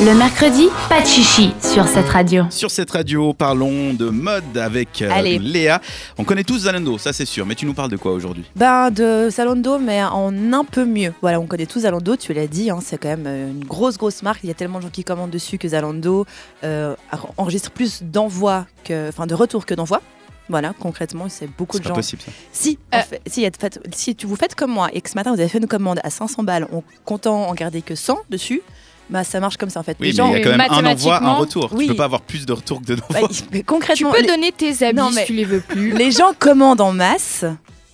Le 0.00 0.14
mercredi, 0.14 0.68
pas 0.88 1.00
de 1.02 1.06
chichi 1.06 1.52
sur 1.60 1.86
cette 1.88 2.08
radio. 2.08 2.44
Sur 2.50 2.70
cette 2.70 2.90
radio, 2.90 3.34
parlons 3.34 3.92
de 3.94 4.10
mode 4.10 4.56
avec 4.56 5.02
euh, 5.02 5.10
Allez. 5.12 5.38
Léa. 5.40 5.80
On 6.18 6.24
connaît 6.24 6.44
tous 6.44 6.60
Zalando, 6.60 6.98
ça 6.98 7.12
c'est 7.12 7.24
sûr, 7.24 7.44
mais 7.46 7.56
tu 7.56 7.66
nous 7.66 7.74
parles 7.74 7.90
de 7.90 7.96
quoi 7.96 8.12
aujourd'hui? 8.12 8.44
Ben 8.54 8.90
de 8.92 9.28
Zalando, 9.28 9.78
mais 9.78 10.02
en 10.04 10.52
un 10.52 10.64
peu 10.64 10.84
mieux. 10.84 11.12
Voilà, 11.20 11.40
on 11.40 11.46
connaît 11.46 11.66
tous 11.66 11.80
Zalando, 11.80 12.14
tu 12.16 12.32
l'as 12.32 12.46
dit, 12.46 12.70
hein, 12.70 12.78
c'est 12.80 12.96
quand 12.96 13.08
même 13.08 13.24
euh, 13.26 13.50
une 13.50 13.64
grosse, 13.64 13.98
grosse 13.98 14.22
marque. 14.22 14.40
Il 14.44 14.46
y 14.48 14.52
a 14.52 14.54
tellement 14.54 14.78
de 14.78 14.84
gens 14.84 14.90
qui 14.90 15.02
commandent 15.02 15.30
dessus 15.30 15.58
que 15.58 15.66
Zalando 15.68 16.26
euh, 16.62 16.94
enregistre 17.36 17.72
plus 17.72 18.02
d'envois, 18.04 18.66
que, 18.84 19.08
enfin 19.08 19.26
de 19.26 19.34
retours 19.34 19.66
que 19.66 19.74
d'envois. 19.74 20.00
Voilà, 20.48 20.74
concrètement, 20.78 21.26
c'est 21.28 21.48
beaucoup 21.58 21.76
C'est 21.76 21.82
de 21.82 21.88
pas 21.88 21.88
gens. 21.90 21.96
possible 21.96 22.22
ça. 22.22 22.30
Si, 22.52 22.78
en 22.92 23.00
fait- 23.02 23.20
si, 23.26 23.40
il 23.40 23.42
y 23.42 23.46
a 23.46 23.50
de 23.50 23.56
fait- 23.56 23.80
si 23.92 24.14
tu 24.14 24.26
vous 24.26 24.36
faites 24.36 24.54
comme 24.54 24.70
moi 24.70 24.88
et 24.92 25.00
que 25.00 25.10
ce 25.10 25.14
matin 25.16 25.34
vous 25.34 25.40
avez 25.40 25.48
fait 25.48 25.58
une 25.58 25.66
commande 25.66 25.98
à 26.04 26.08
500 26.10 26.44
balles 26.44 26.68
en 26.72 26.82
comptant 27.04 27.48
en 27.48 27.54
garder 27.54 27.82
que 27.82 27.94
100 27.96 28.18
dessus, 28.30 28.62
bah 29.10 29.24
ça 29.24 29.40
marche 29.40 29.56
comme 29.56 29.70
ça 29.70 29.80
en 29.80 29.82
fait. 29.82 29.96
Oui, 30.00 30.06
Les 30.08 30.12
mais 30.12 30.16
gens, 30.16 30.28
il 30.28 30.38
y 30.38 30.40
a 30.40 30.44
quand 30.44 30.50
même 30.56 30.60
un 30.68 30.84
envoi, 30.92 31.22
un 31.22 31.34
retour. 31.34 31.70
oui. 31.72 31.84
Tu 31.86 31.90
peux 31.92 31.96
pas 31.96 32.04
avoir 32.04 32.20
plus 32.20 32.44
de 32.46 32.52
retours 32.52 32.80
que 32.80 32.86
de 32.86 32.94
bah, 32.96 33.20
d'envoi. 33.20 33.28
Tu 33.52 33.64
concrètement, 33.64 34.10
peux 34.12 34.20
les- 34.20 34.26
donner 34.26 34.52
tes 34.52 34.84
habits 34.84 34.96
Non, 34.98 35.10
mais- 35.10 35.22
si 35.22 35.26
tu 35.28 35.32
les 35.34 35.44
veux 35.44 35.60
plus. 35.60 35.92
Les 35.96 36.10
gens 36.10 36.32
commandent 36.38 36.80
en 36.80 36.92
masse 36.92 37.44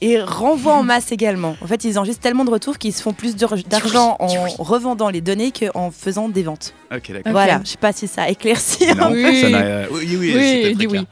et 0.00 0.20
renvoient 0.20 0.74
en 0.74 0.82
masse 0.82 1.12
également. 1.12 1.56
En 1.62 1.66
fait, 1.66 1.84
ils 1.84 1.98
enregistrent 1.98 2.20
tellement 2.20 2.44
de 2.44 2.50
retours 2.50 2.76
qu'ils 2.78 2.92
se 2.92 3.00
font 3.00 3.12
plus 3.14 3.36
d'ar- 3.36 3.54
d'argent 3.68 4.16
en 4.18 4.26
revendant 4.58 5.08
les 5.08 5.20
données 5.22 5.50
qu'en 5.52 5.90
faisant 5.90 6.28
des 6.28 6.42
ventes. 6.42 6.74
Ok, 6.94 7.10
d'accord. 7.12 7.32
Voilà, 7.32 7.60
je 7.64 7.70
sais 7.70 7.76
pas 7.78 7.92
si 7.92 8.06
ça 8.06 8.28
éclaircit 8.28 8.90
un 8.90 8.94
Non, 8.96 9.08
peu. 9.10 9.24
Oui. 9.24 9.40
ça 9.40 9.46
euh, 9.46 9.86
oui, 9.92 10.06
oui, 10.10 10.16
oui, 10.18 10.34
Oui, 10.36 10.74
dis 10.74 10.86
très 10.88 10.98
oui. 10.98 11.06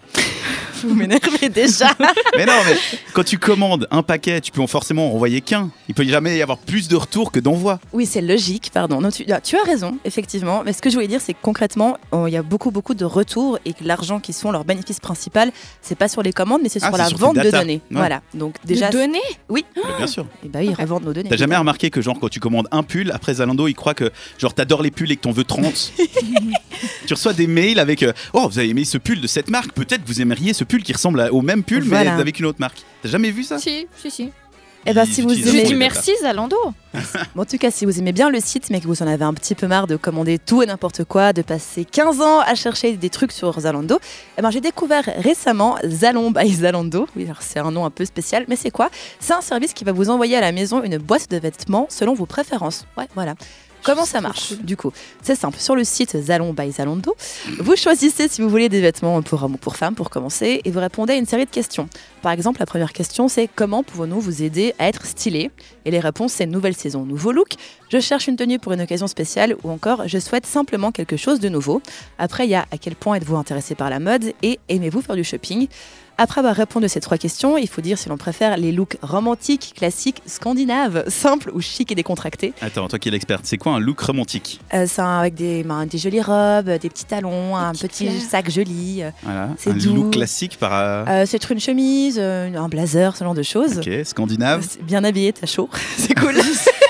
Vous 0.84 0.94
m'énervez 0.94 1.48
déjà. 1.48 1.90
Mais 2.36 2.46
non, 2.46 2.52
mais 2.66 2.76
quand 3.12 3.24
tu 3.24 3.38
commandes 3.38 3.86
un 3.90 4.02
paquet, 4.02 4.40
tu 4.40 4.50
peux 4.52 4.66
forcément 4.66 5.10
en 5.10 5.14
envoyer 5.14 5.40
qu'un. 5.40 5.70
Il 5.88 5.94
peut 5.94 6.04
jamais 6.04 6.36
y 6.36 6.42
avoir 6.42 6.58
plus 6.58 6.88
de 6.88 6.96
retours 6.96 7.30
que 7.32 7.40
d'envois. 7.40 7.78
Oui, 7.92 8.06
c'est 8.06 8.20
logique, 8.20 8.70
pardon. 8.72 9.00
Non, 9.00 9.10
tu, 9.10 9.24
ah, 9.30 9.40
tu 9.40 9.56
as 9.56 9.62
raison, 9.62 9.96
effectivement. 10.04 10.62
Mais 10.64 10.72
ce 10.72 10.80
que 10.82 10.90
je 10.90 10.94
voulais 10.94 11.08
dire, 11.08 11.20
c'est 11.20 11.34
que 11.34 11.38
concrètement, 11.42 11.96
oh, 12.12 12.26
il 12.26 12.32
y 12.32 12.36
a 12.36 12.42
beaucoup, 12.42 12.70
beaucoup 12.70 12.94
de 12.94 13.04
retours 13.04 13.58
et 13.64 13.72
que 13.72 13.84
l'argent 13.84 14.20
qui 14.20 14.32
sont 14.32 14.50
leur 14.50 14.64
bénéfice 14.64 15.00
principal, 15.00 15.52
c'est 15.80 15.94
pas 15.96 16.08
sur 16.08 16.22
les 16.22 16.32
commandes, 16.32 16.60
mais 16.62 16.68
c'est 16.68 16.82
Ah, 16.82 16.88
sur 16.88 16.96
la 16.96 17.06
sur 17.06 17.18
vente 17.18 17.36
de 17.36 17.50
données. 17.50 17.80
Ouais. 17.90 17.96
Voilà. 17.96 18.22
Donc 18.34 18.54
déjà, 18.64 18.88
de 18.88 18.92
donner 18.92 19.20
Mais 19.50 19.62
bien 19.98 20.06
sûr. 20.06 20.26
eh 20.44 20.48
ben, 20.48 20.60
ils 20.60 20.74
revendent 20.74 21.04
nos 21.04 21.12
données. 21.12 21.28
T'as 21.28 21.36
jamais 21.36 21.56
remarqué 21.56 21.90
que 21.90 22.00
genre 22.00 22.18
quand 22.20 22.28
tu 22.28 22.40
commandes 22.40 22.68
un 22.70 22.82
pull, 22.82 23.10
après 23.12 23.34
Zalando, 23.34 23.68
il 23.68 23.74
croit 23.74 23.94
que 23.94 24.10
genre 24.38 24.54
t'adores 24.54 24.82
les 24.82 24.90
pulls 24.90 25.10
et 25.12 25.16
que 25.16 25.22
t'en 25.22 25.32
veux 25.32 25.44
30. 25.44 25.92
tu 27.06 27.14
reçois 27.14 27.32
des 27.32 27.46
mails 27.46 27.78
avec 27.78 28.02
euh, 28.02 28.12
Oh, 28.32 28.48
vous 28.48 28.58
avez 28.58 28.68
aimé 28.68 28.84
ce 28.84 28.98
pull 28.98 29.20
de 29.20 29.26
cette 29.26 29.50
marque, 29.50 29.72
peut-être 29.72 30.02
que 30.02 30.08
vous 30.08 30.20
aimeriez 30.20 30.52
ce 30.54 30.64
pull 30.64 30.82
qui 30.82 30.92
ressemble 30.92 31.20
à- 31.20 31.32
au 31.32 31.42
même 31.42 31.62
pull 31.62 31.82
Voilà. 31.84 32.14
mais 32.14 32.20
avec 32.20 32.38
une 32.38 32.46
autre 32.46 32.60
marque. 32.60 32.82
T'as 33.02 33.08
jamais 33.08 33.30
vu 33.30 33.42
ça 33.44 33.58
Si, 33.58 33.86
si, 34.00 34.10
si. 34.10 34.30
Eh 34.84 34.92
ben, 34.94 35.04
si 35.04 35.22
vous 35.22 35.30
aimez... 35.32 35.74
merci 35.76 36.10
Zalando. 36.22 36.56
Bon, 37.36 37.42
en 37.42 37.44
tout 37.44 37.56
cas, 37.56 37.70
si 37.70 37.84
vous 37.86 38.00
aimez 38.00 38.10
bien 38.10 38.30
le 38.30 38.40
site, 38.40 38.68
mais 38.68 38.80
que 38.80 38.88
vous 38.88 39.00
en 39.00 39.06
avez 39.06 39.24
un 39.24 39.32
petit 39.32 39.54
peu 39.54 39.68
marre 39.68 39.86
de 39.86 39.94
commander 39.94 40.40
tout 40.40 40.60
et 40.60 40.66
n'importe 40.66 41.04
quoi, 41.04 41.32
de 41.32 41.40
passer 41.42 41.84
15 41.84 42.20
ans 42.20 42.40
à 42.40 42.56
chercher 42.56 42.96
des 42.96 43.08
trucs 43.08 43.30
sur 43.30 43.60
Zalando, 43.60 44.00
eh 44.36 44.42
ben, 44.42 44.50
j'ai 44.50 44.60
découvert 44.60 45.04
récemment 45.18 45.76
Zalon 45.86 46.32
by 46.32 46.52
Zalando. 46.52 47.06
Oui, 47.14 47.26
alors 47.26 47.42
c'est 47.42 47.60
un 47.60 47.70
nom 47.70 47.84
un 47.84 47.90
peu 47.90 48.04
spécial, 48.04 48.44
mais 48.48 48.56
c'est 48.56 48.72
quoi 48.72 48.90
C'est 49.20 49.34
un 49.34 49.40
service 49.40 49.72
qui 49.72 49.84
va 49.84 49.92
vous 49.92 50.10
envoyer 50.10 50.34
à 50.36 50.40
la 50.40 50.50
maison 50.50 50.82
une 50.82 50.98
boîte 50.98 51.30
de 51.30 51.36
vêtements 51.36 51.86
selon 51.88 52.14
vos 52.14 52.26
préférences. 52.26 52.84
Ouais, 52.98 53.06
voilà. 53.14 53.36
Comment 53.84 54.04
ça 54.04 54.20
marche 54.20 54.52
Du 54.52 54.76
coup, 54.76 54.92
c'est 55.22 55.34
simple. 55.34 55.58
Sur 55.58 55.74
le 55.74 55.82
site 55.82 56.16
Zalon 56.16 56.52
by 56.52 56.70
Zalando, 56.70 57.16
vous 57.58 57.74
choisissez 57.74 58.28
si 58.28 58.40
vous 58.40 58.48
voulez 58.48 58.68
des 58.68 58.80
vêtements 58.80 59.20
pour 59.22 59.42
hommes 59.42 59.54
ou 59.54 59.58
pour 59.58 59.76
femmes 59.76 59.96
pour 59.96 60.08
commencer 60.08 60.60
et 60.64 60.70
vous 60.70 60.78
répondez 60.78 61.14
à 61.14 61.16
une 61.16 61.26
série 61.26 61.46
de 61.46 61.50
questions. 61.50 61.88
Par 62.22 62.30
exemple, 62.30 62.60
la 62.60 62.66
première 62.66 62.92
question 62.92 63.26
c'est 63.26 63.48
comment 63.52 63.82
pouvons-nous 63.82 64.20
vous 64.20 64.42
aider 64.42 64.74
à 64.78 64.88
être 64.88 65.04
stylé 65.04 65.50
Et 65.84 65.90
les 65.90 65.98
réponses 65.98 66.32
c'est 66.34 66.46
nouvelle 66.46 66.76
saison, 66.76 67.04
nouveau 67.04 67.32
look, 67.32 67.54
je 67.90 67.98
cherche 67.98 68.28
une 68.28 68.36
tenue 68.36 68.58
pour 68.60 68.72
une 68.72 68.80
occasion 68.80 69.08
spéciale 69.08 69.56
ou 69.64 69.70
encore 69.70 70.06
je 70.06 70.18
souhaite 70.18 70.46
simplement 70.46 70.92
quelque 70.92 71.16
chose 71.16 71.40
de 71.40 71.48
nouveau. 71.48 71.82
Après, 72.18 72.46
il 72.46 72.50
y 72.50 72.54
a 72.54 72.66
à 72.70 72.78
quel 72.78 72.94
point 72.94 73.16
êtes-vous 73.16 73.36
intéressé 73.36 73.74
par 73.74 73.90
la 73.90 73.98
mode? 73.98 74.32
et 74.42 74.60
aimez-vous 74.68 75.00
faire 75.02 75.16
du 75.16 75.24
shopping? 75.24 75.66
Après 76.22 76.38
avoir 76.40 76.54
répondu 76.54 76.86
à 76.86 76.88
ces 76.88 77.00
trois 77.00 77.18
questions, 77.18 77.58
il 77.58 77.68
faut 77.68 77.80
dire 77.80 77.98
si 77.98 78.08
l'on 78.08 78.16
préfère 78.16 78.56
les 78.56 78.72
looks 78.72 78.96
romantiques, 79.02 79.74
classiques, 79.76 80.22
scandinaves, 80.26 81.04
simples 81.08 81.50
ou 81.52 81.60
chic 81.60 81.90
et 81.90 81.94
décontractés. 81.94 82.52
Attends, 82.62 82.86
toi 82.88 82.98
qui 82.98 83.08
es 83.08 83.10
l'experte, 83.10 83.42
c'est 83.44 83.58
quoi 83.58 83.72
un 83.72 83.78
look 83.80 84.00
romantique? 84.00 84.60
Euh, 84.72 84.86
c'est 84.88 85.02
avec 85.02 85.34
des, 85.34 85.62
ben, 85.64 85.84
des 85.86 85.98
jolies 85.98 86.22
robes, 86.22 86.70
des 86.70 86.88
petits 86.88 87.04
talons, 87.04 87.56
un 87.56 87.72
petit 87.72 88.06
fleurs. 88.08 88.20
sac 88.22 88.50
joli. 88.50 89.02
euh, 89.02 89.10
Voilà, 89.22 89.48
C'est 89.58 89.70
un 89.70 89.74
doux. 89.74 89.94
look 89.94 90.12
classique 90.12 90.56
par 90.58 90.72
euh, 90.74 91.04
euh, 91.08 91.24
c'est 91.26 91.50
une 91.50 91.60
chemise, 91.60 92.16
euh, 92.20 92.54
un 92.54 92.68
blazer, 92.68 93.16
ce 93.16 93.24
genre 93.24 93.34
de 93.34 93.42
choses. 93.42 93.78
OK, 93.78 93.90
scandinave. 94.04 94.66
Bien 94.82 95.02
habillé, 95.04 95.32
t'as 95.32 95.46
chaud. 95.46 95.68
c'est 95.96 96.14
cool. 96.14 96.34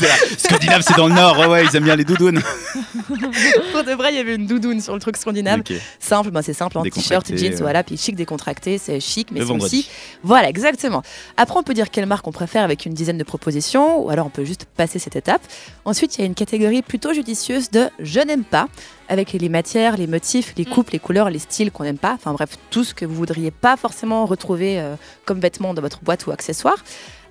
Là, 0.00 0.14
Scandinave, 0.36 0.82
c'est 0.82 0.96
dans 0.96 1.08
le 1.08 1.14
nord. 1.14 1.38
Ouais 1.38 1.46
ouais, 1.46 1.64
ils 1.64 1.76
aiment 1.76 1.84
bien 1.84 1.96
les 1.96 2.04
doudounes. 2.04 2.40
Pour 3.72 3.84
de 3.84 3.92
vrai, 3.92 4.12
il 4.12 4.16
y 4.16 4.20
avait 4.20 4.34
une 4.34 4.46
doudoune 4.46 4.80
sur 4.80 4.94
le 4.94 5.00
truc 5.00 5.16
scandinave. 5.16 5.62
Simple, 5.98 6.30
ben, 6.30 6.42
c'est 6.42 6.52
simple, 6.52 6.78
en 6.78 6.82
t-shirt, 6.82 7.26
Décontracté, 7.26 7.36
jeans, 7.36 7.52
ouais. 7.52 7.60
voilà, 7.60 7.82
puis 7.82 7.96
chic 7.96 8.14
décontracté, 8.14 8.78
c'est 8.78 9.00
chic, 9.00 9.30
mais 9.32 9.44
c'est 9.44 9.52
aussi. 9.52 9.88
Voilà, 10.22 10.48
exactement. 10.48 11.02
Après, 11.36 11.58
on 11.58 11.62
peut 11.62 11.74
dire 11.74 11.90
quelle 11.90 12.06
marque 12.06 12.26
on 12.26 12.32
préfère 12.32 12.64
avec 12.64 12.86
une 12.86 12.94
dizaine 12.94 13.18
de 13.18 13.24
propositions, 13.24 14.04
ou 14.04 14.10
alors 14.10 14.26
on 14.26 14.30
peut 14.30 14.44
juste 14.44 14.66
passer 14.76 14.98
cette 14.98 15.16
étape. 15.16 15.42
Ensuite, 15.84 16.16
il 16.16 16.20
y 16.20 16.24
a 16.24 16.26
une 16.26 16.34
catégorie 16.34 16.82
plutôt 16.82 17.12
judicieuse 17.12 17.70
de 17.70 17.88
je 17.98 18.20
n'aime 18.20 18.44
pas, 18.44 18.68
avec 19.08 19.32
les 19.32 19.48
matières, 19.48 19.96
les 19.96 20.06
motifs, 20.06 20.54
les 20.56 20.64
coupes, 20.64 20.90
les 20.90 20.98
couleurs, 20.98 21.30
les 21.30 21.38
styles 21.38 21.70
qu'on 21.70 21.84
n'aime 21.84 21.98
pas, 21.98 22.12
enfin 22.12 22.32
bref, 22.32 22.50
tout 22.70 22.84
ce 22.84 22.94
que 22.94 23.04
vous 23.06 23.14
voudriez 23.14 23.50
pas 23.50 23.76
forcément 23.76 24.26
retrouver 24.26 24.78
euh, 24.80 24.96
comme 25.24 25.40
vêtements 25.40 25.74
dans 25.74 25.82
votre 25.82 26.00
boîte 26.00 26.26
ou 26.26 26.30
accessoire. 26.30 26.76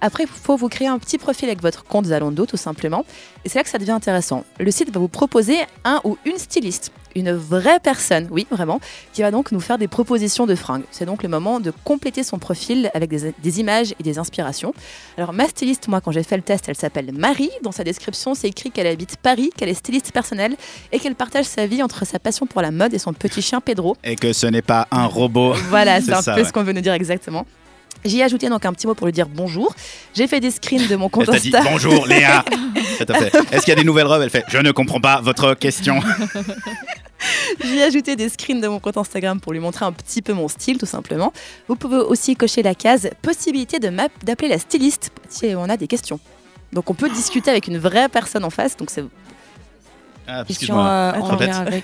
Après, 0.01 0.23
il 0.23 0.29
faut 0.29 0.55
vous 0.55 0.69
créer 0.69 0.87
un 0.87 0.99
petit 0.99 1.17
profil 1.17 1.49
avec 1.49 1.61
votre 1.61 1.83
compte 1.83 2.05
Zalando, 2.05 2.45
tout 2.45 2.57
simplement. 2.57 3.05
Et 3.45 3.49
c'est 3.49 3.59
là 3.59 3.63
que 3.63 3.69
ça 3.69 3.77
devient 3.77 3.91
intéressant. 3.91 4.43
Le 4.59 4.71
site 4.71 4.91
va 4.93 4.99
vous 4.99 5.07
proposer 5.07 5.57
un 5.83 6.01
ou 6.03 6.17
une 6.25 6.37
styliste, 6.37 6.91
une 7.15 7.31
vraie 7.31 7.79
personne, 7.79 8.27
oui, 8.29 8.45
vraiment, 8.51 8.79
qui 9.13 9.21
va 9.21 9.31
donc 9.31 9.51
nous 9.51 9.59
faire 9.59 9.77
des 9.77 9.87
propositions 9.87 10.45
de 10.45 10.55
fringues. 10.55 10.83
C'est 10.91 11.05
donc 11.05 11.23
le 11.23 11.29
moment 11.29 11.59
de 11.59 11.71
compléter 11.83 12.23
son 12.23 12.37
profil 12.37 12.91
avec 12.93 13.09
des, 13.09 13.33
des 13.41 13.59
images 13.59 13.93
et 13.99 14.03
des 14.03 14.19
inspirations. 14.19 14.73
Alors, 15.17 15.33
ma 15.33 15.47
styliste, 15.47 15.87
moi, 15.87 16.01
quand 16.01 16.11
j'ai 16.11 16.23
fait 16.23 16.37
le 16.37 16.43
test, 16.43 16.65
elle 16.67 16.75
s'appelle 16.75 17.11
Marie. 17.13 17.49
Dans 17.63 17.71
sa 17.71 17.83
description, 17.83 18.35
c'est 18.35 18.47
écrit 18.47 18.69
qu'elle 18.71 18.87
habite 18.87 19.17
Paris, 19.17 19.49
qu'elle 19.55 19.69
est 19.69 19.73
styliste 19.73 20.11
personnelle 20.11 20.55
et 20.91 20.99
qu'elle 20.99 21.15
partage 21.15 21.45
sa 21.45 21.65
vie 21.65 21.81
entre 21.81 22.05
sa 22.05 22.19
passion 22.19 22.45
pour 22.45 22.61
la 22.61 22.71
mode 22.71 22.93
et 22.93 22.99
son 22.99 23.13
petit 23.13 23.41
chien 23.41 23.61
Pedro. 23.61 23.95
Et 24.03 24.15
que 24.15 24.33
ce 24.33 24.45
n'est 24.47 24.61
pas 24.61 24.87
un 24.91 25.05
robot. 25.05 25.53
Voilà, 25.69 26.01
C'est 26.07 26.13
un 26.13 26.21
ça, 26.21 26.35
peu 26.35 26.41
ouais. 26.41 26.47
ce 26.47 26.53
qu'on 26.53 26.63
veut 26.63 26.73
nous 26.73 26.81
dire 26.81 26.93
exactement. 26.93 27.45
J'y 28.07 28.19
ai 28.19 28.23
ajouté 28.23 28.49
donc 28.49 28.65
un 28.65 28.73
petit 28.73 28.87
mot 28.87 28.95
pour 28.95 29.05
lui 29.07 29.13
dire 29.13 29.27
bonjour. 29.27 29.73
J'ai 30.13 30.27
fait 30.27 30.39
des 30.39 30.51
screens 30.51 30.87
de 30.87 30.95
mon 30.95 31.05
Elle 31.05 31.11
compte 31.11 31.29
dit 31.31 31.51
Insta. 31.55 31.61
bonjour 31.63 32.05
Léa. 32.07 32.43
Est-ce 33.51 33.59
qu'il 33.61 33.69
y 33.69 33.71
a 33.71 33.75
des 33.75 33.83
nouvelles 33.83 34.07
robes? 34.07 34.21
Elle 34.21 34.29
fait 34.29 34.43
je 34.49 34.57
ne 34.57 34.71
comprends 34.71 34.99
pas 35.01 35.21
votre 35.21 35.53
question. 35.53 35.99
J'ai 37.63 37.83
ajouté 37.83 38.15
des 38.15 38.29
screens 38.29 38.61
de 38.61 38.67
mon 38.67 38.79
compte 38.79 38.97
Instagram 38.97 39.39
pour 39.39 39.51
lui 39.53 39.59
montrer 39.59 39.85
un 39.85 39.91
petit 39.91 40.21
peu 40.21 40.33
mon 40.33 40.47
style, 40.47 40.77
tout 40.77 40.85
simplement. 40.85 41.33
Vous 41.67 41.75
pouvez 41.75 41.97
aussi 41.97 42.35
cocher 42.35 42.61
la 42.61 42.75
case 42.75 43.09
possibilité 43.21 43.79
de 43.79 43.91
d'appeler 44.23 44.49
la 44.49 44.59
styliste 44.59 45.11
si 45.27 45.53
on 45.55 45.63
a 45.69 45.77
des 45.77 45.87
questions. 45.87 46.19
Donc 46.73 46.89
on 46.89 46.93
peut 46.93 47.09
discuter 47.09 47.49
avec 47.49 47.67
une 47.67 47.77
vraie 47.79 48.09
personne 48.09 48.43
en 48.43 48.49
face. 48.49 48.77
Donc 48.77 48.89
c'est 48.91 49.03
Ah, 50.27 50.43
Question 50.45 50.75
excuse-moi. 50.77 50.85
euh, 50.85 51.79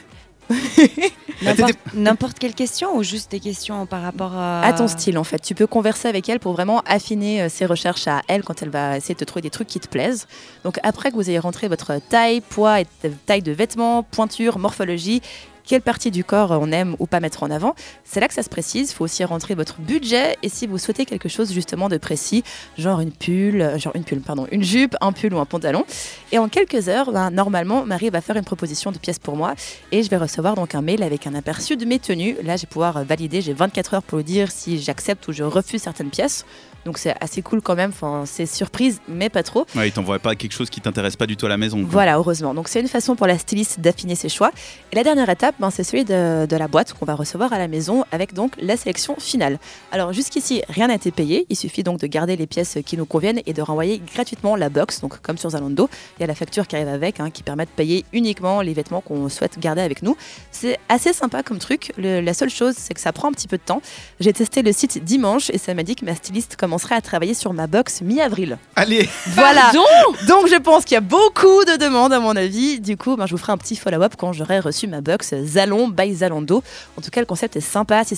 N'importe 1.94 2.40
quelle 2.40 2.54
question 2.54 2.96
ou 2.96 3.04
juste 3.04 3.32
des 3.32 3.40
questions 3.40 3.86
par 3.86 4.02
rapport 4.02 4.34
à. 4.34 4.62
à 4.62 4.74
ton 4.74 4.88
style 4.88 5.18
en 5.18 5.24
fait. 5.24 5.40
Tu 5.40 5.56
peux 5.56 5.68
converser 5.68 6.08
avec 6.08 6.28
elle 6.30 6.40
pour 6.40 6.54
vraiment 6.54 6.82
affiner 6.86 7.42
euh, 7.42 7.50
ses 7.50 7.66
recherches 7.66 8.08
à 8.08 8.22
elle 8.28 8.44
quand 8.44 8.62
elle 8.62 8.70
va 8.70 8.98
essayer 8.98 9.14
de 9.14 9.20
te 9.20 9.26
trouver 9.26 9.42
des 9.42 9.50
trucs 9.50 9.68
qui 9.68 9.80
te 9.80 9.88
plaisent. 9.88 10.28
Donc 10.64 10.80
après 10.84 11.12
que 11.12 11.16
vous 11.16 11.30
ayez 11.30 11.40
rentré 11.40 11.68
votre 11.68 12.00
taille, 12.10 12.42
poids 12.42 12.82
et 12.82 12.88
taille 13.26 13.42
de 13.42 13.52
vêtements, 13.52 14.04
pointure, 14.04 14.60
morphologie, 14.60 15.22
quelle 15.66 15.82
partie 15.82 16.12
du 16.12 16.24
corps 16.24 16.52
on 16.52 16.72
aime 16.72 16.96
ou 17.00 17.06
pas 17.06 17.20
mettre 17.20 17.44
en 17.44 17.52
avant, 17.52 17.76
c'est 18.04 18.20
là 18.20 18.28
que 18.28 18.34
ça 18.34 18.44
se 18.44 18.50
précise. 18.50 18.92
Il 18.92 18.94
faut 18.94 19.06
aussi 19.06 19.24
rentrer 19.24 19.56
votre 19.56 19.80
budget 19.80 20.38
et 20.44 20.50
si 20.50 20.68
vous 20.68 20.78
souhaitez 20.78 21.06
quelque 21.06 21.30
chose 21.30 21.52
justement 21.54 21.90
de 21.90 21.98
précis, 21.98 22.44
genre 22.78 23.00
une 23.00 23.12
pull, 23.12 23.62
euh, 23.62 23.78
genre 23.78 23.96
une 23.96 24.04
pull, 24.04 24.20
pardon, 24.22 24.48
une 24.52 24.64
jupe, 24.64 24.96
un 25.02 25.12
pull 25.12 25.34
ou 25.34 25.40
un 25.40 25.46
pantalon. 25.46 25.86
Et 26.32 26.38
en 26.38 26.50
quelques 26.50 26.90
heures, 26.90 27.12
ben, 27.12 27.30
normalement, 27.32 27.86
Marie 27.86 28.10
va 28.10 28.22
faire 28.22 28.36
une 28.36 28.44
proposition 28.44 28.92
de 28.92 28.98
pièces 28.98 29.20
pour 29.20 29.36
moi 29.36 29.56
et 29.92 30.04
je 30.04 30.10
vais 30.10 30.18
recevoir 30.18 30.56
donc 30.56 30.76
un 30.76 30.82
mail 30.82 31.04
avec 31.04 31.28
un 31.28 31.36
aperçu 31.36 31.78
de 31.78 31.86
mes 31.86 32.00
tenues. 32.00 32.36
Là, 32.44 32.56
je 32.56 32.64
vais 32.64 32.68
pouvoir 32.68 33.04
valider. 33.04 33.42
J'ai 33.42 33.54
24 33.54 33.94
heures 33.96 34.04
pour 34.04 34.24
dire 34.24 34.52
si 34.52 34.80
j'accepte 34.82 35.28
ou 35.28 35.32
je 35.32 35.44
refuse 35.44 35.82
certaines 35.82 36.10
pièces. 36.10 36.46
Donc 36.86 36.98
c'est 36.98 37.16
assez 37.22 37.42
cool 37.42 37.62
quand 37.62 37.76
même. 37.76 37.92
Enfin, 37.92 38.24
c'est 38.26 38.46
surprise, 38.46 39.02
mais 39.08 39.30
pas 39.30 39.44
trop. 39.44 39.66
Ouais, 39.76 39.88
il 39.88 39.92
t'envoie 39.92 40.20
pas 40.20 40.36
quelque 40.36 40.52
chose 40.52 40.70
qui 40.70 40.82
t'intéresse 40.82 41.16
pas 41.16 41.28
du 41.28 41.38
tout 41.38 41.46
à 41.46 41.50
la 41.50 41.58
maison. 41.58 41.80
quoi. 41.82 41.90
Voilà, 41.90 42.18
heureusement. 42.18 42.54
Donc 42.54 42.68
c'est 42.68 42.82
une 42.82 42.88
façon 42.88 43.16
pour 43.16 43.28
la 43.28 43.38
styliste 43.38 43.80
d'affiner 43.80 44.16
ses 44.16 44.30
choix. 44.30 44.52
Et 44.92 44.96
la 44.96 45.04
dernière 45.04 45.30
étape, 45.30 45.53
ben, 45.60 45.70
c'est 45.72 45.84
celui 45.84 46.04
de, 46.06 46.46
de 46.46 46.56
la 46.58 46.68
boîte 46.68 46.94
qu'on 46.94 47.06
va 47.06 47.16
recevoir 47.16 47.54
à 47.54 47.58
la 47.58 47.68
maison 47.68 48.06
avec 48.12 48.34
donc 48.34 48.54
la 48.60 48.78
sélection 48.78 49.16
finale. 49.20 49.60
Alors 49.92 50.14
jusqu'ici, 50.14 50.62
rien 50.70 50.88
n'a 50.88 50.96
été 50.96 51.12
payé. 51.12 51.46
Il 51.50 51.56
suffit 51.56 51.84
donc 51.84 52.00
de 52.00 52.08
garder 52.08 52.36
les 52.36 52.48
pièces 52.48 52.78
qui 52.86 52.98
nous 52.98 53.06
conviennent 53.06 53.42
et 53.46 53.54
de 53.54 53.62
renvoyer 53.62 54.02
gratuitement 54.14 54.56
la 54.56 54.70
box. 54.70 55.02
Donc 55.02 55.20
comme 55.22 55.38
sur 55.38 55.50
Zalando, 55.52 55.90
il 56.18 56.22
y 56.22 56.24
a 56.24 56.28
la 56.28 56.36
facture 56.36 56.68
qui 56.68 56.76
arrive 56.76 56.88
avec, 56.88 57.20
hein, 57.20 57.30
qui 57.30 57.44
permet 57.44 57.66
de 57.66 57.72
payer 57.72 58.06
uniquement 58.14 58.62
les 58.62 58.74
vêtements 58.74 59.02
qu'on 59.02 59.30
souhaite 59.30 59.60
garder 59.60 59.82
avec 59.82 60.02
nous. 60.04 60.18
C'est 60.52 60.78
assez 60.90 61.14
sympa 61.14 61.44
comme 61.44 61.60
truc. 61.60 61.92
Le- 61.98 62.22
la 62.22 62.34
seule 62.34 62.50
chose, 62.50 62.76
c'est 62.78 62.94
que 62.94 63.00
ça 63.02 63.12
prend 63.14 63.30
un 63.30 63.32
petit 63.32 63.48
peu 63.48 63.58
de 63.58 63.64
temps. 63.64 63.82
J'ai 64.20 64.34
testé 64.34 64.62
le 64.62 64.72
site 64.74 65.04
dimanche 65.04 65.50
et 65.52 65.58
ça 65.58 65.74
m'a 65.74 65.84
dit 65.84 65.96
que 65.96 66.06
ma 66.06 66.16
styliste 66.16 66.56
commencerait 66.56 66.96
à 66.96 67.02
travailler 67.02 67.34
sur 67.34 67.54
ma 67.54 67.68
box 67.68 68.02
mi-avril. 68.02 68.58
Allez, 68.76 69.08
Voilà. 69.28 69.62
Pardon 69.64 69.84
Donc 70.28 70.48
je 70.48 70.56
pense 70.58 70.86
qu'il 70.86 70.96
y 70.96 70.98
a 70.98 71.02
beaucoup 71.02 71.66
de 71.66 71.78
demandes 71.78 72.14
à 72.14 72.20
mon 72.20 72.36
avis. 72.36 72.80
Du 72.80 72.98
coup, 72.98 73.16
ben, 73.16 73.26
je 73.26 73.32
vous 73.32 73.38
ferai 73.38 73.54
un 73.54 73.58
petit 73.58 73.76
follow-up 73.76 74.14
quand 74.18 74.34
j'aurai 74.34 74.60
reçu 74.60 74.88
ma 74.88 75.02
box 75.02 75.34
Zalon 75.46 75.88
by 75.90 76.14
Zalando. 76.14 76.64
En 76.98 77.02
tout 77.02 77.10
cas, 77.10 77.20
le 77.20 77.26
concept 77.26 77.56
est 77.56 77.62
sympa. 77.62 78.04
Si 78.04 78.16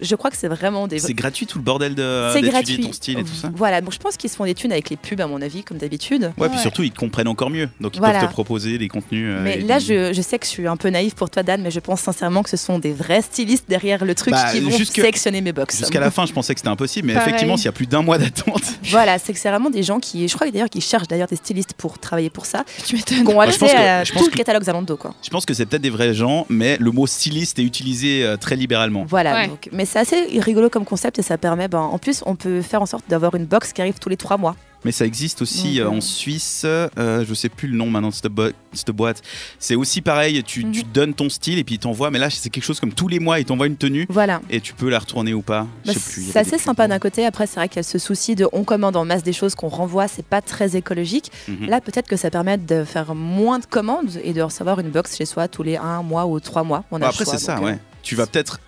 je 0.00 0.14
crois 0.14 0.30
que 0.30 0.36
c'est 0.36 0.48
vraiment 0.48 0.86
des. 0.86 0.98
c'est 0.98 1.14
gratuit 1.14 1.46
tout 1.46 1.58
le 1.58 1.64
bordel 1.64 1.94
de 1.94 2.30
C'est 2.32 2.42
gratuit. 2.42 2.80
ton 2.80 2.92
style 2.92 3.18
et 3.18 3.24
tout 3.24 3.34
ça. 3.34 3.50
Voilà, 3.54 3.80
donc 3.80 3.92
je 3.92 3.98
pense 3.98 4.16
qu'ils 4.16 4.30
se 4.30 4.36
font 4.36 4.44
des 4.44 4.54
thunes 4.54 4.72
avec 4.72 4.90
les 4.90 4.96
pubs 4.96 5.20
à 5.20 5.26
mon 5.26 5.40
avis, 5.42 5.62
comme 5.64 5.78
d'habitude. 5.78 6.32
Ouais, 6.36 6.48
puis 6.48 6.56
Ouais. 6.56 6.62
surtout 6.62 6.82
ils 6.82 6.90
te 6.90 6.98
comprennent 6.98 7.28
encore 7.28 7.50
mieux, 7.50 7.68
donc 7.80 7.96
ils 7.96 7.98
Voilà. 7.98 8.20
peuvent 8.20 8.28
te 8.28 8.32
proposer 8.32 8.78
des 8.78 8.88
contenus. 8.88 9.26
euh, 9.28 9.42
Mais 9.42 9.60
là, 9.60 9.78
des- 9.78 9.84
je, 9.84 10.12
je 10.12 10.22
sais 10.22 10.38
que 10.38 10.44
je 10.46 10.50
suis 10.50 10.66
un 10.66 10.76
peu 10.76 10.88
naïve 10.90 11.14
pour 11.14 11.30
toi, 11.30 11.42
Dan, 11.42 11.62
mais 11.62 11.70
je 11.70 11.80
pense 11.80 12.00
sincèrement 12.00 12.42
que 12.42 12.50
ce 12.50 12.56
sont 12.56 12.78
des 12.78 12.92
vrais 12.92 13.22
stylistes 13.22 13.64
derrière 13.68 14.04
le 14.04 14.14
truc 14.14 14.32
Bah, 14.32 14.52
qui 14.52 14.60
vont 14.60 14.70
jusque- 14.70 14.94
sélectionner 14.96 15.40
mes 15.40 15.52
box. 15.52 15.78
Jusqu'à 15.78 16.00
la 16.00 16.10
fin, 16.10 16.26
je 16.26 16.32
pensais 16.32 16.54
que 16.54 16.60
c'était 16.60 16.68
impossible, 16.68 17.08
mais 17.08 17.14
Pareil. 17.14 17.28
effectivement, 17.30 17.56
s'il 17.56 17.66
y 17.66 17.68
a 17.68 17.72
plus 17.72 17.86
d'un 17.86 18.02
mois 18.02 18.18
d'attente, 18.18 18.62
Voilà, 18.90 19.18
c'est 19.18 19.32
que 19.32 19.38
c'est 19.38 19.48
vraiment 19.50 19.70
des 19.70 19.82
gens 19.82 19.98
qui, 20.00 20.28
je 20.28 20.34
crois 20.34 20.50
d'ailleurs, 20.50 20.68
qui 20.70 20.80
cherchent 20.80 21.08
d'ailleurs 21.08 21.28
des 21.28 21.36
stylistes 21.36 21.72
pour 21.74 21.98
travailler 21.98 22.30
pour 22.30 22.46
ça, 22.46 22.64
Tu 22.86 22.96
m'étonnes. 22.96 23.24
qui 23.24 23.30
ont 23.30 23.34
Moi, 23.34 23.44
je 23.46 23.50
accès 23.50 23.58
pense 23.60 23.72
que- 23.72 23.76
à 23.76 24.04
je 24.04 24.12
pense 24.12 24.22
tout 24.22 24.28
que- 24.28 24.34
le 24.34 24.38
catalogue 24.38 24.62
Zalando, 24.64 24.96
quoi. 24.96 25.14
je 25.22 25.30
pense 25.30 25.44
que 25.46 25.54
c'est 25.54 25.66
peut-être 25.66 25.82
des 25.82 25.90
vrais 25.90 26.14
gens, 26.14 26.46
mais 26.48 26.67
le 26.78 26.90
mot 26.90 27.06
styliste 27.06 27.58
est 27.58 27.62
utilisé 27.62 28.24
euh, 28.24 28.36
très 28.36 28.56
libéralement. 28.56 29.04
Voilà, 29.08 29.34
Ouais. 29.34 29.48
donc, 29.48 29.68
mais 29.72 29.84
c'est 29.84 29.98
assez 29.98 30.40
rigolo 30.40 30.68
comme 30.68 30.84
concept 30.84 31.18
et 31.18 31.22
ça 31.22 31.38
permet, 31.38 31.68
ben, 31.68 31.78
en 31.80 31.98
plus, 31.98 32.22
on 32.26 32.36
peut 32.36 32.62
faire 32.62 32.82
en 32.82 32.86
sorte 32.86 33.04
d'avoir 33.08 33.34
une 33.34 33.46
box 33.46 33.72
qui 33.72 33.80
arrive 33.80 33.98
tous 33.98 34.08
les 34.08 34.16
trois 34.16 34.36
mois. 34.36 34.54
Mais 34.84 34.92
ça 34.92 35.04
existe 35.04 35.42
aussi 35.42 35.78
Donc, 35.78 35.86
euh, 35.92 35.96
en 35.96 36.00
Suisse, 36.00 36.62
euh, 36.64 37.24
je 37.28 37.34
sais 37.34 37.48
plus 37.48 37.66
le 37.68 37.76
nom 37.76 37.90
maintenant 37.90 38.10
de 38.10 38.14
cette, 38.14 38.26
bo- 38.28 38.50
cette 38.72 38.90
boîte. 38.92 39.22
C'est 39.58 39.74
aussi 39.74 40.00
pareil, 40.02 40.42
tu, 40.44 40.64
Mhm. 40.64 40.72
tu 40.72 40.82
donnes 40.84 41.14
ton 41.14 41.28
style 41.28 41.58
et 41.58 41.64
puis 41.64 41.74
ils 41.76 41.78
t'envoient, 41.80 42.10
mais 42.12 42.18
là 42.20 42.30
c'est 42.30 42.48
quelque 42.48 42.62
chose 42.64 42.78
comme 42.78 42.92
tous 42.92 43.08
les 43.08 43.18
mois, 43.18 43.40
ils 43.40 43.44
t'envoient 43.44 43.66
une 43.66 43.76
tenue 43.76 44.06
Voilà. 44.08 44.40
et 44.50 44.60
tu 44.60 44.74
peux 44.74 44.88
la 44.88 45.00
retourner 45.00 45.34
ou 45.34 45.42
pas. 45.42 45.66
Bah, 45.84 45.92
c'est 45.96 46.36
assez 46.38 46.58
sympa 46.58 46.86
d'un 46.86 46.98
côté. 47.00 47.26
Après, 47.26 47.46
c'est 47.48 47.56
vrai 47.56 47.68
qu'il 47.68 47.78
y 47.78 47.80
a 47.80 47.82
ce 47.82 47.98
souci 47.98 48.34
de 48.36 48.46
on 48.52 48.62
commande 48.64 48.94
en 48.96 49.04
masse 49.04 49.22
des 49.24 49.32
choses 49.32 49.54
qu'on 49.56 49.68
renvoie, 49.68 50.06
c'est 50.06 50.24
pas 50.24 50.40
très 50.42 50.76
écologique. 50.76 51.32
Mhm. 51.48 51.66
Là, 51.68 51.80
peut-être 51.80 52.06
que 52.08 52.16
ça 52.16 52.30
permet 52.30 52.56
de 52.56 52.84
faire 52.84 53.14
moins 53.16 53.58
de 53.58 53.66
commandes 53.66 54.10
et 54.22 54.32
de 54.32 54.42
recevoir 54.42 54.78
une 54.80 54.90
box 54.90 55.16
chez 55.16 55.26
soi 55.26 55.48
tous 55.48 55.62
les 55.64 55.76
un 55.76 56.02
mois 56.02 56.26
ou 56.26 56.38
trois 56.40 56.62
mois. 56.62 56.84
On 56.92 56.96
a 56.98 57.00
Bah, 57.00 57.08
après 57.08 57.24
c'est 57.24 57.38
ça, 57.38 57.56
donc, 57.56 57.64
euh, 57.64 57.66
ouais. 57.72 57.78
Tu 58.02 58.14
vas 58.14 58.26
peut-être 58.26 58.60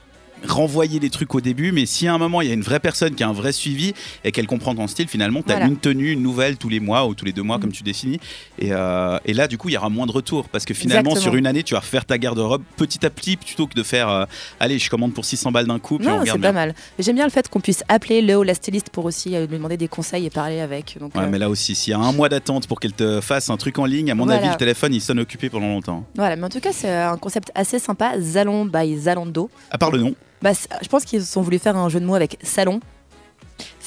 renvoyer 0.49 1.01
des 1.01 1.11
trucs 1.11 1.35
au 1.35 1.41
début, 1.41 1.73
mais 1.73 1.87
si 1.87 2.07
à 2.09 2.15
un 2.15 2.19
moment 2.19 2.41
il 2.41 2.49
y 2.49 2.51
a 2.51 2.55
une 2.55 2.63
vraie 2.63 2.81
personne 2.81 3.15
qui 3.15 3.23
a 3.23 3.29
un 3.29 3.33
vrai 3.33 3.53
suivi 3.53 3.93
et 4.25 4.33
qu'elle 4.33 4.47
comprend 4.47 4.75
ton 4.75 4.87
style, 4.87 5.09
finalement, 5.09 5.43
tu 5.43 5.51
as 5.53 5.57
Voilà. 5.57 5.67
une 5.71 5.77
tenue, 5.77 6.11
une 6.13 6.23
nouvelle 6.23 6.57
tous 6.57 6.69
les 6.69 6.81
mois 6.81 7.07
ou 7.07 7.15
tous 7.15 7.25
les 7.25 7.33
deux 7.33 7.43
mois, 7.43 7.59
comme 7.59 7.73
tu 7.73 7.83
définis. 7.83 8.19
Et, 8.59 8.69
euh, 8.73 9.19
et 9.25 9.33
là, 9.33 9.49
du 9.49 9.59
coup, 9.59 9.69
il 9.69 9.73
y 9.73 9.77
aura 9.77 9.89
moins 9.91 10.07
de 10.07 10.13
retours 10.13 10.49
parce 10.49 10.65
que 10.65 10.75
finalement, 10.75 11.11
Exactement. 11.11 11.23
sur 11.33 11.35
une 11.37 11.47
année, 11.47 11.63
tu 11.63 11.75
vas 11.75 11.81
refaire 11.81 12.05
ta 12.05 12.19
garde-robe 12.19 12.63
petit 12.77 13.05
à 13.05 13.11
petit 13.11 13.37
plutôt 13.37 13.67
que 13.67 13.75
de 13.75 13.83
faire 13.83 14.09
euh, 14.09 14.25
allez, 14.59 14.79
je 14.79 14.89
commande 14.91 15.13
pour 15.15 15.25
600 15.25 15.53
balles 15.53 15.67
d'un 15.67 15.79
coup, 15.79 15.99
puis 15.99 16.07
Non, 16.07 16.23
c'est 16.25 16.39
pas 16.39 16.53
mal. 16.53 16.75
J'aime 16.99 17.17
bien 17.17 17.25
le 17.25 17.31
fait 17.31 17.49
qu'on 17.49 17.61
puisse 17.61 17.85
appeler 17.89 18.23
le 18.23 18.37
ou 18.39 18.43
la 18.43 18.55
styliste 18.55 18.91
pour 18.91 19.05
aussi 19.05 19.35
euh, 19.37 19.47
lui 19.47 19.57
demander 19.57 19.77
des 19.77 19.89
conseils 19.89 20.27
et 20.27 20.31
parler 20.31 20.61
avec. 20.61 20.97
Donc, 20.99 21.15
Ouais, 21.15 21.27
mais 21.27 21.39
là 21.39 21.49
aussi, 21.51 21.75
s'il 21.75 21.91
y 21.93 21.95
a 21.95 21.99
un 21.99 22.13
mois 22.13 22.29
d'attente 22.29 22.67
pour 22.67 22.81
qu'elle 22.81 22.93
te 22.93 23.21
fasse 23.21 23.51
un 23.51 23.57
truc 23.57 23.79
en 23.79 23.85
ligne, 23.85 24.11
à 24.11 24.15
mon 24.15 24.25
Voilà. 24.25 24.41
avis, 24.41 24.51
le 24.51 24.57
téléphone 24.57 24.95
il 24.95 25.01
sonne 25.01 25.21
occupé 25.21 25.51
pendant 25.51 25.69
longtemps. 25.69 26.05
Voilà, 26.17 26.37
mais 26.37 26.45
en 26.45 26.49
tout 26.49 26.61
cas, 26.61 26.73
c'est 26.73 26.91
un 26.95 27.17
concept 27.17 27.51
assez 27.55 27.79
sympa. 27.79 28.13
Zalon 28.21 28.65
by 28.67 28.97
Zalando. 28.99 29.51
À 29.71 29.79
part 29.79 29.91
le 29.91 29.99
nom. 29.99 30.15
Bah, 30.43 30.53
je 30.55 30.89
pense 30.89 31.05
qu'ils 31.05 31.39
ont 31.39 31.43
voulu 31.43 31.59
faire 31.59 31.77
un 31.77 31.89
jeu 31.89 32.01
de 32.01 32.05
mots 32.07 32.15
avec 32.15 32.39
salon. 32.43 32.81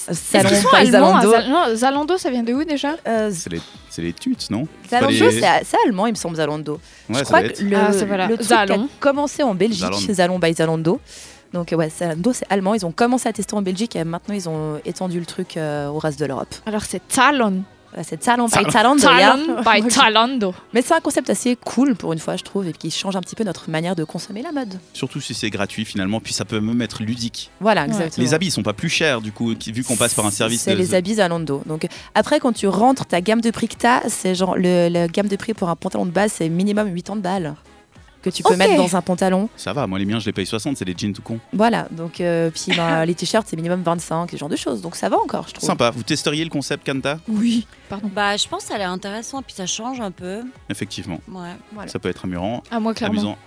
Est-ce 0.07 0.13
Salon 0.13 0.49
à 0.73 0.85
Zalando. 0.85 1.31
Zal- 1.31 1.49
non, 1.49 1.75
Zalando, 1.75 2.17
ça 2.17 2.29
vient 2.29 2.43
de 2.43 2.53
où 2.53 2.63
déjà? 2.63 2.95
Euh, 3.07 3.31
C'est 3.33 3.49
les, 3.51 3.61
c'est 3.89 4.01
les 4.01 4.13
tuts, 4.13 4.35
non? 4.49 4.67
Zalando, 4.89 5.17
pas 5.17 5.31
les- 5.31 5.41
c'est 5.63 5.77
allemand, 5.85 6.05
il 6.07 6.11
me 6.11 6.17
semble, 6.17 6.35
Zalando. 6.35 6.79
Ouais, 7.09 7.19
je 7.19 7.23
crois 7.23 7.41
que 7.41 7.47
être. 7.47 7.61
le, 7.61 7.77
Ah, 7.77 7.91
voilà. 8.05 8.27
le 8.27 8.35
truc 8.35 8.47
Zalon. 8.47 8.83
a 8.85 8.87
commencé 8.99 9.41
en 9.43 9.55
Belgique, 9.55 9.79
Zalon. 9.81 9.97
Zalon 10.13 10.39
by 10.39 10.53
Zalando. 10.53 10.99
Donc 11.53 11.71
ouais, 11.75 11.89
Zalando 11.89 12.33
c'est 12.33 12.45
allemand, 12.49 12.73
ils 12.73 12.85
ont 12.85 12.91
commencé 12.91 13.29
à 13.29 13.33
tester 13.33 13.55
en 13.55 13.61
Belgique 13.61 13.95
et 13.95 14.03
maintenant 14.03 14.35
ils 14.35 14.49
ont 14.49 14.79
étendu 14.85 15.19
le 15.19 15.25
truc 15.25 15.55
euh, 15.57 15.87
au 15.87 15.99
reste 15.99 16.19
de 16.19 16.25
l'Europe. 16.25 16.53
Alors 16.65 16.81
c'est 16.83 17.07
Talon. 17.07 17.63
Voilà, 17.93 18.03
c'est 18.03 18.23
Zalon 18.23 18.47
by. 18.47 18.65
Talon 18.71 18.95
by 19.65 19.87
Talando. 19.87 20.55
Mais 20.73 20.81
c'est 20.81 20.93
un 20.95 20.99
concept 20.99 21.29
assez 21.29 21.55
cool 21.55 21.95
pour 21.95 22.11
une 22.13 22.19
fois, 22.19 22.35
je 22.37 22.43
trouve, 22.43 22.67
et 22.67 22.73
qui 22.73 22.89
change 22.89 23.15
un 23.15 23.21
petit 23.21 23.35
peu 23.35 23.43
notre 23.43 23.69
manière 23.69 23.95
de 23.95 24.03
consommer 24.03 24.41
la 24.41 24.51
mode. 24.51 24.79
Surtout 24.93 25.21
si 25.21 25.33
c'est 25.35 25.49
gratuit 25.51 25.85
finalement, 25.85 26.19
puis 26.19 26.33
ça 26.33 26.43
peut 26.43 26.59
même 26.59 26.81
être 26.81 27.03
ludique. 27.03 27.51
Voilà, 27.59 27.81
Ouais. 27.83 27.87
exactement. 27.89 28.25
Les 28.25 28.33
habits 28.33 28.47
ils 28.47 28.51
sont 28.51 28.63
pas 28.63 28.73
plus 28.73 28.89
chers 28.89 29.21
du 29.21 29.31
coup, 29.31 29.53
vu 29.67 29.83
qu'on 29.83 29.95
passe 29.95 30.13
par 30.15 30.25
un 30.25 30.31
service. 30.31 30.61
C'est 30.61 30.73
de- 30.73 30.77
les 30.77 30.95
habits 30.95 31.15
Zalando. 31.15 31.61
Donc 31.67 31.87
après, 32.15 32.39
quand 32.39 32.51
tu 32.53 32.67
rentres, 32.67 33.05
ta 33.05 33.21
gamme 33.21 33.41
de 33.41 33.51
prix 33.51 33.67
que 33.67 33.75
t'as, 33.77 34.01
c'est 34.09 34.33
genre 34.35 34.55
le, 34.55 34.87
la 34.89 35.07
gamme 35.07 35.27
de 35.27 35.35
prix 35.35 35.53
pour 35.53 35.69
un 35.69 35.75
pantalon 35.75 36.05
de 36.05 36.11
base, 36.11 36.33
c'est 36.37 36.49
minimum 36.49 36.91
80 36.93 37.15
balles 37.21 37.55
que 38.23 38.29
tu 38.29 38.41
peux 38.43 38.55
mettre 38.55 38.75
dans 38.77 38.95
un 38.95 39.01
pantalon. 39.01 39.49
Ça 39.55 39.73
va, 39.73 39.85
moi 39.85 39.99
les 39.99 40.05
miens 40.05 40.19
je 40.19 40.25
les 40.25 40.31
paye 40.33 40.45
60, 40.45 40.77
c'est 40.77 40.85
des 40.85 40.95
jeans 40.97 41.13
tout 41.13 41.21
con. 41.21 41.39
Voilà. 41.53 41.87
Donc 41.91 42.19
euh, 42.21 42.49
puis 42.49 42.75
ben, 42.75 43.05
les 43.05 43.13
t-shirts, 43.15 43.45
c'est 43.47 43.55
minimum 43.55 43.83
25, 43.83 44.31
ce 44.31 44.37
genre 44.37 44.49
de 44.49 44.55
choses. 44.55 44.81
Donc 44.81 44.95
ça 44.95 45.09
va 45.09 45.17
encore, 45.17 45.47
je 45.47 45.53
trouve. 45.53 45.67
Sympa, 45.67 45.91
vous 45.91 46.03
testeriez 46.03 46.43
le 46.43 46.49
concept 46.49 46.85
Kanta? 46.85 47.19
Oui. 47.27 47.67
Pardon. 47.89 48.09
Bah, 48.13 48.35
je 48.37 48.47
pense 48.47 48.63
que 48.63 48.69
ça 48.69 48.75
a 48.75 48.77
l'air 48.79 48.89
intéressant, 48.89 49.41
puis 49.41 49.53
ça 49.53 49.65
change 49.65 49.99
un 50.01 50.11
peu. 50.11 50.41
Effectivement, 50.69 51.19
Ouais. 51.31 51.49
Voilà. 51.73 51.89
ça 51.91 51.99
peut 51.99 52.09
être 52.09 52.25
amusant, 52.25 52.63
À 52.71 52.79
moi, 52.79 52.93
clairement. 52.93 53.13
amusant. 53.19 53.37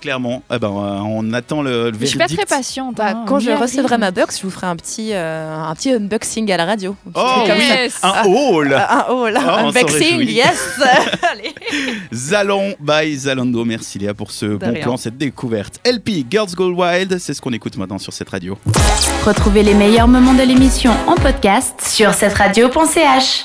Clairement, 0.00 0.42
eh 0.54 0.58
ben, 0.58 0.68
euh, 0.68 1.00
on 1.06 1.32
attend 1.32 1.62
le, 1.62 1.90
le 1.90 1.98
Je 1.98 2.04
suis 2.06 2.18
pas 2.18 2.28
très 2.28 2.44
patiente. 2.44 2.96
Bah, 2.96 3.06
hein. 3.08 3.24
quand 3.26 3.38
je 3.38 3.50
recevrai 3.50 3.96
ma 3.98 4.10
box, 4.10 4.38
je 4.38 4.42
vous 4.42 4.50
ferai 4.50 4.66
un 4.66 4.76
petit, 4.76 5.10
euh, 5.12 5.56
un 5.56 5.74
petit 5.74 5.90
unboxing 5.92 6.50
à 6.52 6.56
la 6.56 6.64
radio. 6.66 6.94
Un 7.06 7.10
petit 7.10 7.20
Oh 7.24 7.32
truc 7.36 7.46
comme 7.48 7.58
oui. 7.58 7.66
Yes. 7.68 7.98
un 8.02 8.22
haul 8.26 8.72
Euh, 8.72 8.76
un 8.76 9.30
là, 9.30 9.58
Oh, 9.64 9.66
unboxing, 9.68 10.20
yes 10.28 10.78
Allez. 11.32 11.54
Zalon 12.12 12.74
by 12.78 13.16
Zalando, 13.16 13.64
merci 13.64 13.98
Léa 13.98 14.14
pour 14.14 14.30
ce 14.30 14.46
bon 14.46 14.70
rien. 14.72 14.82
plan, 14.82 14.96
cette 14.96 15.16
découverte. 15.18 15.80
LP, 15.84 16.24
Girls 16.30 16.50
Go 16.54 16.70
Wild, 16.72 17.18
c'est 17.18 17.34
ce 17.34 17.40
qu'on 17.40 17.52
écoute 17.52 17.76
maintenant 17.76 17.98
sur 17.98 18.12
cette 18.12 18.28
radio. 18.28 18.58
Retrouvez 19.24 19.62
les 19.62 19.74
meilleurs 19.74 20.08
moments 20.08 20.34
de 20.34 20.42
l'émission 20.42 20.92
en 21.06 21.14
podcast 21.14 21.80
sur 21.82 22.14
cette 22.14 22.34
radio.ch. 22.34 23.44